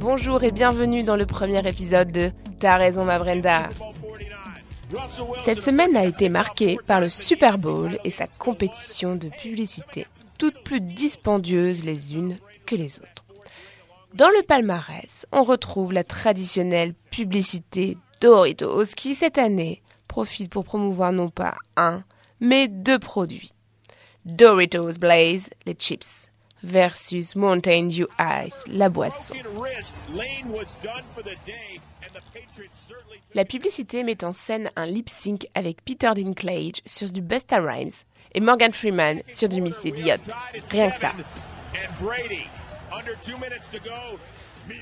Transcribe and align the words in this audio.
Bonjour 0.00 0.42
et 0.44 0.50
bienvenue 0.50 1.02
dans 1.02 1.16
le 1.16 1.26
premier 1.26 1.66
épisode 1.68 2.10
de 2.10 2.30
T'as 2.58 2.76
raison 2.76 3.04
ma 3.04 3.18
Brenda. 3.18 3.68
Cette 5.44 5.60
semaine 5.60 5.94
a 5.94 6.04
été 6.04 6.28
marquée 6.28 6.78
par 6.86 7.00
le 7.00 7.08
Super 7.08 7.58
Bowl 7.58 7.98
et 8.04 8.10
sa 8.10 8.26
compétition 8.26 9.14
de 9.14 9.28
publicité, 9.28 10.06
toutes 10.38 10.64
plus 10.64 10.80
dispendieuses 10.80 11.84
les 11.84 12.14
unes 12.14 12.38
que 12.66 12.74
les 12.74 12.98
autres. 12.98 13.24
Dans 14.14 14.30
le 14.30 14.42
palmarès, 14.42 15.26
on 15.32 15.44
retrouve 15.44 15.92
la 15.92 16.02
traditionnelle 16.02 16.94
publicité 17.10 17.96
Doritos 18.20 18.94
qui, 18.96 19.14
cette 19.14 19.38
année, 19.38 19.82
profite 20.10 20.50
pour 20.50 20.64
promouvoir 20.64 21.12
non 21.12 21.30
pas 21.30 21.54
un, 21.76 22.02
mais 22.40 22.66
deux 22.66 22.98
produits. 22.98 23.52
Doritos 24.24 24.98
Blaze, 24.98 25.50
les 25.66 25.74
chips, 25.74 26.32
versus 26.64 27.36
Mountain 27.36 27.86
Dew 27.86 28.08
Ice, 28.18 28.64
la 28.66 28.88
boisson. 28.88 29.34
La 33.34 33.44
publicité 33.44 34.02
met 34.02 34.24
en 34.24 34.32
scène 34.32 34.72
un 34.74 34.84
lip 34.84 35.08
sync 35.08 35.46
avec 35.54 35.84
Peter 35.84 36.10
Dinklage 36.16 36.82
sur 36.86 37.08
du 37.08 37.22
Busta 37.22 37.60
Rhymes 37.60 38.02
et 38.34 38.40
Morgan 38.40 38.72
Freeman 38.72 39.22
sur 39.28 39.48
du 39.48 39.60
Miss 39.60 39.84
Elliott. 39.84 40.20
Rien 40.72 40.90
que 40.90 40.96
ça. 40.96 41.12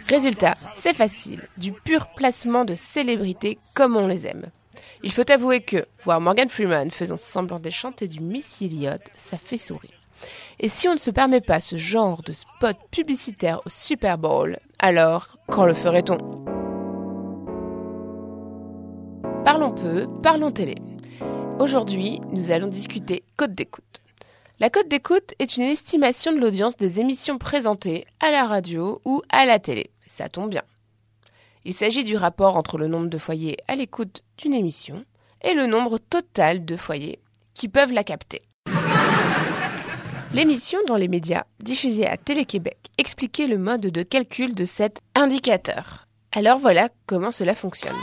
Résultat, 0.09 0.57
c'est 0.75 0.95
facile, 0.95 1.47
du 1.59 1.73
pur 1.73 2.09
placement 2.17 2.65
de 2.65 2.75
célébrités 2.75 3.59
comme 3.75 3.95
on 3.95 4.07
les 4.07 4.27
aime. 4.27 4.51
Il 5.03 5.13
faut 5.13 5.31
avouer 5.31 5.61
que 5.61 5.87
voir 6.03 6.21
Morgan 6.21 6.49
Freeman 6.49 6.91
faisant 6.91 7.17
semblant 7.17 7.59
de 7.59 7.71
chanter 7.71 8.09
du 8.09 8.21
Miss 8.21 8.61
Elliott, 8.63 9.03
ça 9.17 9.39
fait 9.39 9.59
sourire. 9.59 9.91
Et 10.59 10.69
si 10.69 10.89
on 10.89 10.95
ne 10.95 10.99
se 10.99 11.11
permet 11.11 11.41
pas 11.41 11.61
ce 11.61 11.77
genre 11.77 12.23
de 12.23 12.33
spot 12.33 12.77
publicitaire 12.91 13.61
au 13.65 13.71
Super 13.71 14.19
Bowl, 14.19 14.59
alors 14.79 15.39
quand 15.49 15.65
le 15.65 15.75
ferait-on? 15.75 16.19
Parlons 19.45 19.71
peu, 19.73 20.07
parlons 20.23 20.51
télé. 20.51 20.75
Aujourd'hui, 21.61 22.21
nous 22.31 22.51
allons 22.51 22.69
discuter 22.69 23.23
code 23.37 23.55
d'écoute. 23.55 24.03
La 24.61 24.71
cote 24.71 24.89
d'écoute 24.89 25.35
est 25.39 25.57
une 25.57 25.63
estimation 25.63 26.33
de 26.33 26.39
l'audience 26.39 26.77
des 26.77 26.99
émissions 26.99 27.39
présentées 27.39 28.05
à 28.19 28.31
la 28.31 28.45
radio 28.45 29.01
ou 29.05 29.23
à 29.29 29.47
la 29.47 29.61
télé. 29.61 29.91
Ça 30.09 30.29
tombe 30.29 30.51
bien. 30.51 30.65
Il 31.69 31.75
s'agit 31.75 32.03
du 32.03 32.17
rapport 32.17 32.57
entre 32.57 32.79
le 32.79 32.89
nombre 32.89 33.11
de 33.11 33.19
foyers 33.19 33.59
à 33.69 33.75
l'écoute 33.75 34.23
d'une 34.39 34.55
émission 34.55 35.05
et 35.43 35.53
le 35.53 35.67
nombre 35.67 35.99
total 35.99 36.65
de 36.65 36.79
foyers 36.79 37.21
qui 37.53 37.69
peuvent 37.69 37.93
la 37.93 38.05
capter. 38.05 38.41
L'émission 40.33 40.79
dans 40.87 40.97
les 40.97 41.09
médias, 41.09 41.45
diffusée 41.61 42.07
à 42.07 42.17
Télé-Québec, 42.17 42.79
expliquait 42.97 43.47
le 43.47 43.59
mode 43.59 43.83
de 43.83 44.03
calcul 44.03 44.55
de 44.55 44.65
cet 44.65 45.01
indicateur. 45.15 46.07
Alors 46.33 46.57
voilà 46.57 46.89
comment 47.05 47.31
cela 47.31 47.55
fonctionne. 47.55 48.01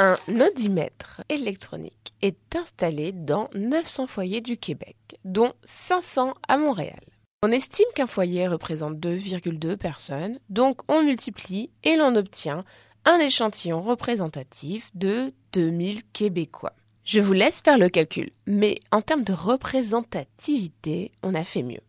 Un 0.00 0.16
audimètre 0.28 1.22
électronique 1.28 2.14
est 2.20 2.56
installé 2.56 3.12
dans 3.12 3.48
900 3.54 4.08
foyers 4.08 4.40
du 4.40 4.56
Québec, 4.56 4.96
dont 5.24 5.52
500 5.66 6.34
à 6.48 6.58
Montréal. 6.58 6.98
On 7.48 7.52
estime 7.52 7.86
qu'un 7.94 8.08
foyer 8.08 8.48
représente 8.48 8.96
2,2 8.96 9.76
personnes, 9.76 10.40
donc 10.48 10.80
on 10.88 11.04
multiplie 11.04 11.70
et 11.84 11.94
l'on 11.94 12.16
obtient 12.16 12.64
un 13.04 13.20
échantillon 13.20 13.80
représentatif 13.82 14.90
de 14.96 15.32
2000 15.52 16.02
Québécois. 16.12 16.72
Je 17.04 17.20
vous 17.20 17.34
laisse 17.34 17.60
faire 17.60 17.78
le 17.78 17.88
calcul, 17.88 18.32
mais 18.48 18.80
en 18.90 19.00
termes 19.00 19.22
de 19.22 19.32
représentativité, 19.32 21.12
on 21.22 21.36
a 21.36 21.44
fait 21.44 21.62
mieux. 21.62 21.82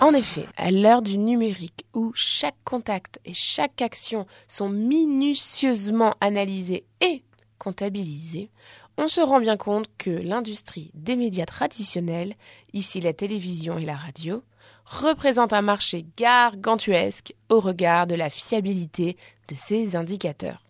En 0.00 0.14
effet, 0.14 0.46
à 0.56 0.70
l'heure 0.70 1.02
du 1.02 1.18
numérique 1.18 1.84
où 1.94 2.12
chaque 2.14 2.62
contact 2.62 3.18
et 3.24 3.34
chaque 3.34 3.82
action 3.82 4.24
sont 4.46 4.68
minutieusement 4.68 6.14
analysés 6.20 6.84
et 7.00 7.24
comptabilisés, 7.58 8.50
on 8.96 9.08
se 9.08 9.20
rend 9.20 9.40
bien 9.40 9.56
compte 9.56 9.86
que 9.98 10.10
l'industrie 10.10 10.90
des 10.94 11.16
médias 11.16 11.46
traditionnels, 11.46 12.34
ici 12.72 13.00
la 13.00 13.12
télévision 13.12 13.78
et 13.78 13.84
la 13.84 13.96
radio, 13.96 14.42
représente 14.84 15.52
un 15.52 15.62
marché 15.62 16.04
gargantuesque 16.16 17.34
au 17.48 17.60
regard 17.60 18.06
de 18.06 18.14
la 18.14 18.30
fiabilité 18.30 19.16
de 19.48 19.54
ces 19.54 19.96
indicateurs. 19.96 20.62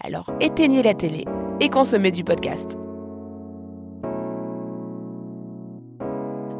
Alors 0.00 0.30
éteignez 0.40 0.82
la 0.82 0.94
télé 0.94 1.24
et 1.60 1.68
consommez 1.68 2.10
du 2.10 2.24
podcast. 2.24 2.76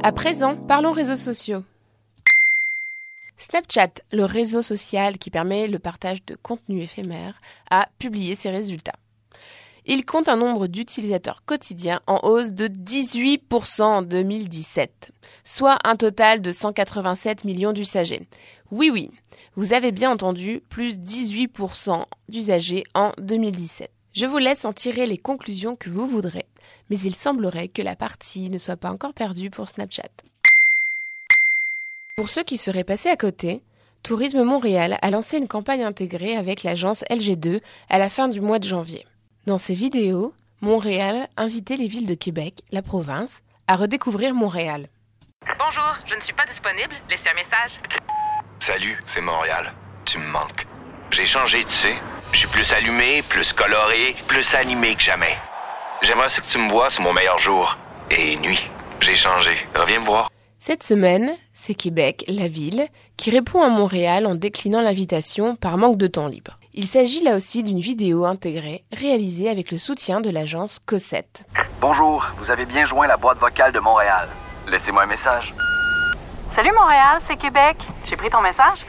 À 0.03 0.13
présent, 0.13 0.57
parlons 0.57 0.93
réseaux 0.93 1.17
sociaux. 1.17 1.63
Snapchat, 3.37 4.03
le 4.13 4.25
réseau 4.25 4.63
social 4.63 5.19
qui 5.19 5.31
permet 5.31 5.67
le 5.67 5.79
partage 5.79 6.25
de 6.27 6.37
contenu 6.37 6.83
éphémère, 6.83 7.41
a 7.71 7.89
publié 7.99 8.35
ses 8.35 8.51
résultats. 8.51 8.97
Il 9.87 10.05
compte 10.05 10.29
un 10.29 10.37
nombre 10.37 10.67
d'utilisateurs 10.67 11.43
quotidiens 11.45 12.01
en 12.07 12.21
hausse 12.23 12.51
de 12.51 12.69
18% 12.69 13.83
en 13.83 14.03
2017, 14.03 15.11
soit 15.45 15.79
un 15.85 15.97
total 15.97 16.43
de 16.43 16.53
187 16.53 17.45
millions 17.45 17.73
d'usagers. 17.73 18.27
Oui, 18.71 18.91
oui, 18.91 19.11
vous 19.57 19.73
avez 19.73 19.91
bien 19.91 20.11
entendu, 20.11 20.63
plus 20.69 20.99
18% 20.99 22.05
d'usagers 22.29 22.85
en 22.95 23.13
2017. 23.19 23.91
Je 24.13 24.27
vous 24.27 24.39
laisse 24.39 24.65
en 24.65 24.73
tirer 24.73 25.07
les 25.07 25.19
conclusions 25.19 25.77
que 25.77 25.89
vous 25.89 26.07
voudrez, 26.07 26.47
mais 26.91 26.99
il 26.99 27.15
semblerait 27.15 27.69
que 27.69 27.83
la 27.83 27.97
partie 27.97 28.51
ne 28.51 28.59
soit 28.59 28.77
pas 28.77 28.91
encore 28.91 29.15
perdue 29.15 29.51
pour 29.51 29.69
Snapchat. 29.69 30.11
Pour 32.17 32.29
ceux 32.29 32.43
qui 32.43 32.59
seraient 32.59 32.85
passés 32.85 33.09
à 33.09 33.17
côté, 33.17 33.63
Tourisme 34.03 34.43
Montréal 34.43 34.99
a 35.01 35.11
lancé 35.11 35.39
une 35.39 35.49
campagne 35.49 35.85
intégrée 35.85 36.37
avec 36.37 36.63
l'agence 36.63 37.05
LG2 37.11 37.61
à 37.89 37.99
la 37.99 38.11
fin 38.11 38.29
du 38.29 38.41
mois 38.41 38.59
de 38.59 38.67
janvier. 38.67 39.07
Dans 39.47 39.57
ces 39.57 39.75
vidéos, 39.75 40.35
Montréal 40.61 41.27
invitait 41.39 41.77
les 41.77 41.89
villes 41.89 42.07
de 42.07 42.15
Québec, 42.15 42.61
la 42.73 42.83
province, 42.83 43.41
à 43.67 43.77
redécouvrir 43.77 44.35
Montréal. 44.35 44.89
Bonjour, 45.59 45.95
je 46.07 46.15
ne 46.15 46.21
suis 46.21 46.35
pas 46.35 46.45
disponible. 46.45 46.95
Laissez 47.09 47.31
un 47.31 47.35
message. 47.35 47.81
Salut, 48.59 49.01
c'est 49.07 49.23
Montréal. 49.23 49.73
Tu 50.05 50.19
me 50.19 50.27
manques. 50.27 50.67
J'ai 51.11 51.25
changé, 51.25 51.65
tu 51.65 51.73
sais. 51.73 51.95
Je 52.33 52.41
suis 52.41 52.49
plus 52.49 52.71
allumé, 52.73 53.23
plus 53.23 53.55
coloré, 53.55 54.15
plus 54.29 54.55
animé 54.55 54.95
que 54.95 55.03
jamais. 55.03 55.35
J'aimerais 56.03 56.27
que 56.27 56.47
tu 56.47 56.59
me 56.59 56.69
vois 56.69 56.91
sur 56.91 57.03
mon 57.03 57.15
meilleur 57.15 57.39
jour. 57.39 57.79
Et 58.11 58.37
nuit. 58.37 58.69
J'ai 59.01 59.17
changé. 59.17 59.53
Reviens 59.75 60.01
me 60.01 60.05
voir. 60.05 60.29
Cette 60.59 60.83
semaine, 60.83 61.35
c'est 61.55 61.75
Québec, 61.75 62.25
la 62.29 62.47
ville, 62.47 62.89
qui 63.17 63.31
répond 63.31 63.63
à 63.63 63.71
Montréal 63.71 64.27
en 64.27 64.35
déclinant 64.35 64.83
l'invitation 64.83 65.57
par 65.57 65.79
manque 65.79 65.97
de 65.97 66.07
temps 66.07 66.29
libre. 66.29 66.60
Il 66.73 66.87
s'agit 66.87 67.21
là 67.25 67.35
aussi 67.35 67.65
d'une 67.65 67.81
vidéo 67.81 68.25
intégrée 68.25 68.85
réalisée 68.93 69.51
avec 69.51 69.73
le 69.73 69.79
soutien 69.79 70.21
de 70.21 70.31
l'agence 70.31 70.79
Cossette. 70.87 71.43
Bonjour, 71.81 72.25
vous 72.37 72.53
avez 72.53 72.65
bien 72.65 72.85
joint 72.85 73.09
la 73.09 73.17
boîte 73.17 73.39
vocale 73.39 73.73
de 73.73 73.81
Montréal. 73.81 74.29
Laissez-moi 74.69 75.03
un 75.03 75.07
message. 75.07 75.53
Salut 76.55 76.71
Montréal, 76.71 77.19
c'est 77.27 77.37
Québec. 77.37 77.77
J'ai 78.05 78.17
pris 78.17 78.31
ton 78.31 78.41
message. 78.41 78.87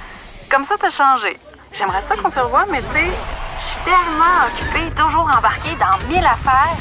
Comme 0.51 0.63
ça, 0.65 0.75
t'as 0.79 0.91
changé. 0.91 1.39
J'aimerais 1.73 2.01
ça 2.01 2.15
qu'on 2.15 2.29
se 2.29 2.39
revoie, 2.39 2.67
mais 2.69 2.81
tu 2.81 2.87
sais, 2.93 3.09
je 3.57 3.63
suis 3.63 3.79
tellement 3.83 4.45
occupée, 4.45 4.95
toujours 4.95 5.31
embarquée 5.35 5.75
dans 5.79 6.07
mille 6.07 6.25
affaires. 6.25 6.77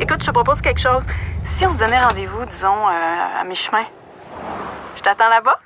Écoute, 0.00 0.20
je 0.22 0.26
te 0.26 0.30
propose 0.30 0.62
quelque 0.62 0.80
chose. 0.80 1.04
Si 1.56 1.66
on 1.66 1.70
se 1.70 1.76
donnait 1.76 2.02
rendez-vous, 2.02 2.46
disons, 2.46 2.88
euh, 2.88 3.40
à 3.40 3.44
mi-chemin, 3.44 3.84
je 4.96 5.02
t'attends 5.02 5.28
là-bas? 5.28 5.58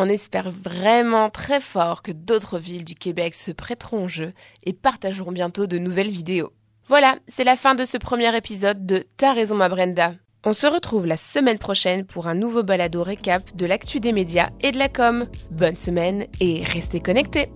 On 0.00 0.08
espère 0.08 0.52
vraiment 0.52 1.28
très 1.28 1.60
fort 1.60 2.02
que 2.02 2.12
d'autres 2.12 2.60
villes 2.60 2.84
du 2.84 2.94
Québec 2.94 3.34
se 3.34 3.50
prêteront 3.50 4.04
au 4.04 4.08
jeu 4.08 4.32
et 4.62 4.72
partageront 4.72 5.32
bientôt 5.32 5.66
de 5.66 5.76
nouvelles 5.76 6.08
vidéos. 6.08 6.52
Voilà, 6.86 7.18
c'est 7.26 7.42
la 7.42 7.56
fin 7.56 7.74
de 7.74 7.84
ce 7.84 7.96
premier 7.96 8.34
épisode 8.36 8.86
de 8.86 9.04
T'as 9.16 9.32
raison 9.32 9.56
ma 9.56 9.68
Brenda. 9.68 10.14
On 10.46 10.52
se 10.52 10.68
retrouve 10.68 11.04
la 11.04 11.16
semaine 11.16 11.58
prochaine 11.58 12.06
pour 12.06 12.28
un 12.28 12.36
nouveau 12.36 12.62
balado 12.62 13.02
récap 13.02 13.42
de 13.56 13.66
l'actu 13.66 13.98
des 13.98 14.12
médias 14.12 14.50
et 14.60 14.70
de 14.70 14.78
la 14.78 14.88
com. 14.88 15.26
Bonne 15.50 15.76
semaine 15.76 16.28
et 16.40 16.62
restez 16.62 17.00
connectés 17.00 17.50